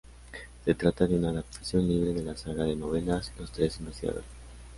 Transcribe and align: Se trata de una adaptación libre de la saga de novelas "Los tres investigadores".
Se 0.65 0.73
trata 0.73 1.05
de 1.05 1.13
una 1.15 1.29
adaptación 1.29 1.87
libre 1.87 2.11
de 2.11 2.23
la 2.23 2.35
saga 2.35 2.63
de 2.63 2.75
novelas 2.75 3.31
"Los 3.37 3.51
tres 3.51 3.79
investigadores". 3.81 4.25